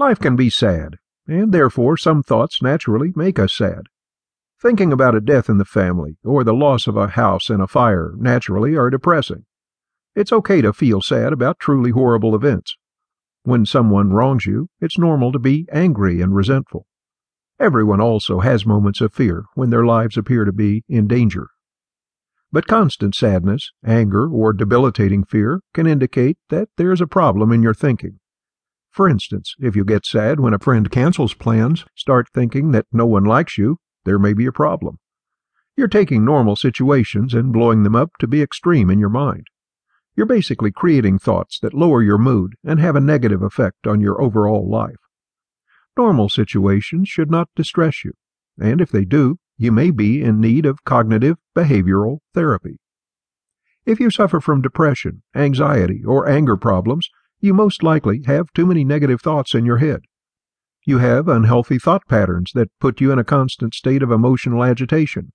Life 0.00 0.18
can 0.18 0.34
be 0.34 0.48
sad, 0.48 0.96
and 1.26 1.52
therefore 1.52 1.98
some 1.98 2.22
thoughts 2.22 2.62
naturally 2.62 3.12
make 3.14 3.38
us 3.38 3.54
sad. 3.54 3.82
Thinking 4.58 4.94
about 4.94 5.14
a 5.14 5.20
death 5.20 5.50
in 5.50 5.58
the 5.58 5.66
family 5.66 6.16
or 6.24 6.42
the 6.42 6.54
loss 6.54 6.86
of 6.86 6.96
a 6.96 7.08
house 7.08 7.50
in 7.50 7.60
a 7.60 7.66
fire 7.66 8.14
naturally 8.16 8.74
are 8.74 8.88
depressing. 8.88 9.44
It's 10.16 10.32
okay 10.32 10.62
to 10.62 10.72
feel 10.72 11.02
sad 11.02 11.34
about 11.34 11.58
truly 11.58 11.90
horrible 11.90 12.34
events. 12.34 12.78
When 13.42 13.66
someone 13.66 14.14
wrongs 14.14 14.46
you, 14.46 14.68
it's 14.80 14.98
normal 14.98 15.32
to 15.32 15.38
be 15.38 15.68
angry 15.70 16.22
and 16.22 16.34
resentful. 16.34 16.86
Everyone 17.58 18.00
also 18.00 18.40
has 18.40 18.64
moments 18.64 19.02
of 19.02 19.12
fear 19.12 19.44
when 19.52 19.68
their 19.68 19.84
lives 19.84 20.16
appear 20.16 20.46
to 20.46 20.52
be 20.52 20.82
in 20.88 21.08
danger. 21.08 21.48
But 22.50 22.66
constant 22.66 23.14
sadness, 23.14 23.70
anger, 23.84 24.30
or 24.30 24.54
debilitating 24.54 25.24
fear 25.24 25.60
can 25.74 25.86
indicate 25.86 26.38
that 26.48 26.70
there's 26.78 27.02
a 27.02 27.06
problem 27.06 27.52
in 27.52 27.62
your 27.62 27.74
thinking. 27.74 28.18
For 28.90 29.08
instance, 29.08 29.54
if 29.58 29.76
you 29.76 29.84
get 29.84 30.04
sad 30.04 30.40
when 30.40 30.52
a 30.52 30.58
friend 30.58 30.90
cancels 30.90 31.34
plans, 31.34 31.84
start 31.94 32.28
thinking 32.34 32.72
that 32.72 32.86
no 32.92 33.06
one 33.06 33.24
likes 33.24 33.56
you, 33.56 33.78
there 34.04 34.18
may 34.18 34.32
be 34.32 34.46
a 34.46 34.52
problem. 34.52 34.98
You're 35.76 35.88
taking 35.88 36.24
normal 36.24 36.56
situations 36.56 37.32
and 37.32 37.52
blowing 37.52 37.84
them 37.84 37.94
up 37.94 38.10
to 38.18 38.26
be 38.26 38.42
extreme 38.42 38.90
in 38.90 38.98
your 38.98 39.08
mind. 39.08 39.46
You're 40.16 40.26
basically 40.26 40.72
creating 40.72 41.18
thoughts 41.18 41.58
that 41.60 41.72
lower 41.72 42.02
your 42.02 42.18
mood 42.18 42.54
and 42.64 42.80
have 42.80 42.96
a 42.96 43.00
negative 43.00 43.42
effect 43.42 43.86
on 43.86 44.00
your 44.00 44.20
overall 44.20 44.68
life. 44.68 44.96
Normal 45.96 46.28
situations 46.28 47.08
should 47.08 47.30
not 47.30 47.48
distress 47.54 48.04
you, 48.04 48.12
and 48.60 48.80
if 48.80 48.90
they 48.90 49.04
do, 49.04 49.38
you 49.56 49.70
may 49.70 49.90
be 49.90 50.22
in 50.22 50.40
need 50.40 50.66
of 50.66 50.84
cognitive 50.84 51.36
behavioral 51.56 52.18
therapy. 52.34 52.78
If 53.86 54.00
you 54.00 54.10
suffer 54.10 54.40
from 54.40 54.62
depression, 54.62 55.22
anxiety, 55.34 56.02
or 56.04 56.28
anger 56.28 56.56
problems, 56.56 57.08
you 57.40 57.54
most 57.54 57.82
likely 57.82 58.22
have 58.26 58.52
too 58.52 58.66
many 58.66 58.84
negative 58.84 59.20
thoughts 59.20 59.54
in 59.54 59.64
your 59.64 59.78
head. 59.78 60.00
You 60.86 60.98
have 60.98 61.28
unhealthy 61.28 61.78
thought 61.78 62.06
patterns 62.08 62.52
that 62.54 62.70
put 62.80 63.00
you 63.00 63.12
in 63.12 63.18
a 63.18 63.24
constant 63.24 63.74
state 63.74 64.02
of 64.02 64.10
emotional 64.10 64.64
agitation. 64.64 65.32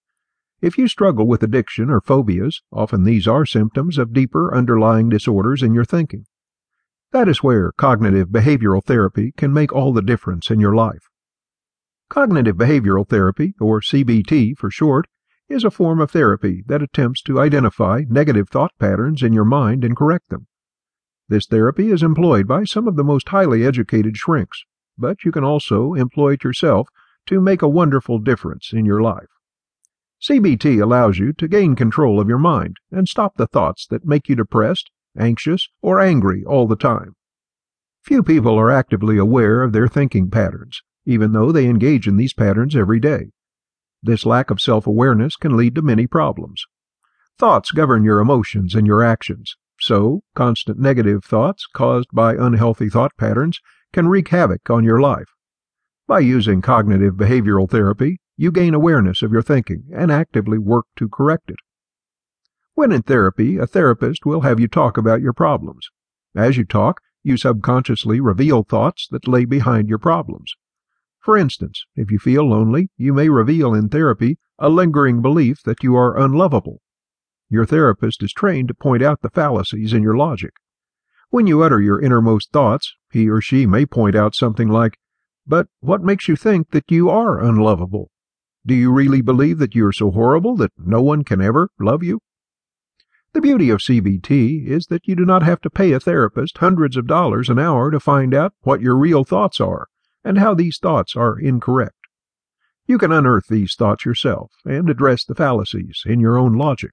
If 0.61 0.77
you 0.77 0.87
struggle 0.87 1.27
with 1.27 1.43
addiction 1.43 1.89
or 1.89 2.01
phobias, 2.01 2.61
often 2.71 3.03
these 3.03 3.27
are 3.27 3.45
symptoms 3.45 3.97
of 3.97 4.13
deeper 4.13 4.55
underlying 4.55 5.09
disorders 5.09 5.61
in 5.61 5.73
your 5.73 5.85
thinking. 5.85 6.25
That 7.11 7.27
is 7.27 7.43
where 7.43 7.71
cognitive 7.71 8.29
behavioral 8.29 8.83
therapy 8.83 9.33
can 9.37 9.53
make 9.53 9.73
all 9.73 9.93
the 9.93 10.01
difference 10.01 10.49
in 10.49 10.59
your 10.59 10.75
life. 10.75 11.09
Cognitive 12.09 12.55
behavioral 12.55 13.07
therapy, 13.07 13.53
or 13.59 13.81
CBT 13.81 14.57
for 14.57 14.69
short, 14.69 15.07
is 15.47 15.63
a 15.63 15.71
form 15.71 15.99
of 15.99 16.11
therapy 16.11 16.63
that 16.67 16.81
attempts 16.81 17.21
to 17.23 17.39
identify 17.39 18.03
negative 18.09 18.49
thought 18.49 18.71
patterns 18.79 19.21
in 19.21 19.33
your 19.33 19.45
mind 19.45 19.83
and 19.83 19.95
correct 19.95 20.29
them. 20.29 20.47
This 21.27 21.47
therapy 21.47 21.89
is 21.89 22.03
employed 22.03 22.47
by 22.47 22.65
some 22.65 22.87
of 22.87 22.95
the 22.95 23.03
most 23.03 23.29
highly 23.29 23.65
educated 23.65 24.15
shrinks, 24.15 24.63
but 24.97 25.23
you 25.23 25.31
can 25.31 25.43
also 25.43 25.93
employ 25.93 26.33
it 26.33 26.43
yourself 26.43 26.87
to 27.25 27.41
make 27.41 27.63
a 27.63 27.67
wonderful 27.67 28.19
difference 28.19 28.71
in 28.71 28.85
your 28.85 29.01
life. 29.01 29.27
CBT 30.21 30.81
allows 30.81 31.17
you 31.17 31.33
to 31.33 31.47
gain 31.47 31.75
control 31.75 32.19
of 32.19 32.29
your 32.29 32.37
mind 32.37 32.77
and 32.91 33.07
stop 33.07 33.37
the 33.37 33.47
thoughts 33.47 33.87
that 33.87 34.05
make 34.05 34.29
you 34.29 34.35
depressed, 34.35 34.91
anxious, 35.17 35.67
or 35.81 35.99
angry 35.99 36.43
all 36.45 36.67
the 36.67 36.75
time. 36.75 37.15
Few 38.03 38.21
people 38.21 38.59
are 38.59 38.71
actively 38.71 39.17
aware 39.17 39.63
of 39.63 39.73
their 39.73 39.87
thinking 39.87 40.29
patterns, 40.29 40.81
even 41.05 41.31
though 41.31 41.51
they 41.51 41.65
engage 41.65 42.07
in 42.07 42.17
these 42.17 42.33
patterns 42.33 42.75
every 42.75 42.99
day. 42.99 43.31
This 44.03 44.27
lack 44.27 44.51
of 44.51 44.61
self 44.61 44.85
awareness 44.85 45.35
can 45.35 45.57
lead 45.57 45.73
to 45.73 45.81
many 45.81 46.05
problems. 46.05 46.63
Thoughts 47.39 47.71
govern 47.71 48.03
your 48.03 48.19
emotions 48.19 48.75
and 48.75 48.85
your 48.85 49.03
actions, 49.03 49.55
so, 49.85 50.23
constant 50.33 50.79
negative 50.79 51.23
thoughts 51.23 51.67
caused 51.71 52.07
by 52.11 52.33
unhealthy 52.33 52.89
thought 52.89 53.15
patterns 53.19 53.59
can 53.93 54.07
wreak 54.07 54.29
havoc 54.29 54.67
on 54.67 54.83
your 54.83 54.99
life. 54.99 55.29
By 56.07 56.21
using 56.21 56.59
cognitive 56.59 57.13
behavioral 57.13 57.69
therapy, 57.69 58.17
you 58.35 58.51
gain 58.51 58.73
awareness 58.73 59.21
of 59.21 59.31
your 59.31 59.43
thinking 59.43 59.83
and 59.93 60.11
actively 60.11 60.57
work 60.57 60.87
to 60.95 61.07
correct 61.07 61.51
it. 61.51 61.59
When 62.73 62.91
in 62.91 63.03
therapy, 63.03 63.57
a 63.57 63.67
therapist 63.67 64.25
will 64.25 64.41
have 64.41 64.59
you 64.59 64.67
talk 64.67 64.97
about 64.97 65.21
your 65.21 65.33
problems. 65.33 65.87
As 66.35 66.57
you 66.57 66.65
talk, 66.65 67.01
you 67.21 67.37
subconsciously 67.37 68.19
reveal 68.19 68.63
thoughts 68.63 69.07
that 69.11 69.27
lay 69.27 69.45
behind 69.45 69.87
your 69.87 69.99
problems. 69.99 70.51
For 71.19 71.37
instance, 71.37 71.85
if 71.95 72.09
you 72.09 72.17
feel 72.17 72.49
lonely, 72.49 72.89
you 72.97 73.13
may 73.13 73.29
reveal 73.29 73.75
in 73.75 73.89
therapy 73.89 74.39
a 74.57 74.67
lingering 74.67 75.21
belief 75.21 75.61
that 75.63 75.83
you 75.83 75.95
are 75.95 76.17
unlovable 76.17 76.81
your 77.55 77.65
therapist 77.65 78.21
is 78.21 78.33
trained 78.33 78.67
to 78.67 78.73
point 78.73 79.01
out 79.01 79.21
the 79.21 79.29
fallacies 79.29 79.93
in 79.93 80.03
your 80.03 80.17
logic. 80.17 80.51
When 81.29 81.47
you 81.47 81.63
utter 81.63 81.81
your 81.81 82.01
innermost 82.01 82.51
thoughts, 82.51 82.93
he 83.11 83.29
or 83.29 83.41
she 83.41 83.65
may 83.65 83.85
point 83.85 84.15
out 84.15 84.35
something 84.35 84.67
like, 84.67 84.97
But 85.47 85.67
what 85.79 86.03
makes 86.03 86.27
you 86.27 86.35
think 86.35 86.71
that 86.71 86.91
you 86.91 87.09
are 87.09 87.43
unlovable? 87.43 88.11
Do 88.65 88.75
you 88.75 88.91
really 88.91 89.21
believe 89.21 89.57
that 89.59 89.73
you 89.73 89.85
are 89.87 89.93
so 89.93 90.11
horrible 90.11 90.55
that 90.57 90.73
no 90.77 91.01
one 91.01 91.23
can 91.23 91.41
ever 91.41 91.69
love 91.79 92.03
you? 92.03 92.19
The 93.33 93.41
beauty 93.41 93.69
of 93.69 93.79
CBT 93.79 94.67
is 94.67 94.87
that 94.87 95.07
you 95.07 95.15
do 95.15 95.25
not 95.25 95.43
have 95.43 95.61
to 95.61 95.69
pay 95.69 95.91
a 95.91 95.99
therapist 95.99 96.57
hundreds 96.57 96.97
of 96.97 97.07
dollars 97.07 97.49
an 97.49 97.59
hour 97.59 97.91
to 97.91 97.99
find 97.99 98.33
out 98.33 98.53
what 98.61 98.81
your 98.81 98.97
real 98.97 99.23
thoughts 99.23 99.61
are 99.61 99.87
and 100.23 100.39
how 100.39 100.53
these 100.53 100.77
thoughts 100.77 101.15
are 101.15 101.39
incorrect. 101.39 101.95
You 102.87 102.97
can 102.97 103.11
unearth 103.11 103.47
these 103.47 103.75
thoughts 103.75 104.05
yourself 104.05 104.51
and 104.65 104.89
address 104.89 105.23
the 105.23 105.35
fallacies 105.35 106.03
in 106.05 106.19
your 106.19 106.37
own 106.37 106.53
logic. 106.53 106.91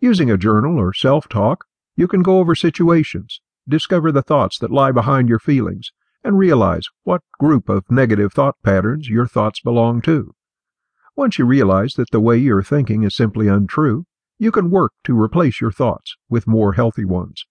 Using 0.00 0.30
a 0.30 0.36
journal 0.36 0.78
or 0.78 0.92
self 0.92 1.26
talk, 1.28 1.64
you 1.96 2.06
can 2.06 2.22
go 2.22 2.38
over 2.38 2.54
situations, 2.54 3.40
discover 3.66 4.12
the 4.12 4.22
thoughts 4.22 4.58
that 4.58 4.70
lie 4.70 4.92
behind 4.92 5.28
your 5.28 5.38
feelings, 5.38 5.90
and 6.22 6.36
realize 6.36 6.84
what 7.04 7.22
group 7.38 7.70
of 7.70 7.90
negative 7.90 8.32
thought 8.32 8.56
patterns 8.62 9.08
your 9.08 9.26
thoughts 9.26 9.60
belong 9.60 10.02
to. 10.02 10.34
Once 11.16 11.38
you 11.38 11.46
realize 11.46 11.94
that 11.94 12.10
the 12.10 12.20
way 12.20 12.36
you're 12.36 12.62
thinking 12.62 13.04
is 13.04 13.16
simply 13.16 13.48
untrue, 13.48 14.04
you 14.38 14.52
can 14.52 14.70
work 14.70 14.92
to 15.04 15.18
replace 15.18 15.62
your 15.62 15.72
thoughts 15.72 16.14
with 16.28 16.46
more 16.46 16.74
healthy 16.74 17.06
ones. 17.06 17.46